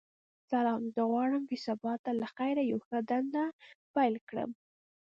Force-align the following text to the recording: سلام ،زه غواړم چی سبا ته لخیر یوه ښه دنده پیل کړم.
سلام 0.51 0.81
،زه 0.95 1.01
غواړم 1.11 1.43
چی 1.49 1.57
سبا 1.67 1.93
ته 2.03 2.11
لخیر 2.21 2.57
یوه 2.71 2.83
ښه 2.87 2.99
دنده 3.09 3.45
پیل 3.93 4.15
کړم. 4.29 4.49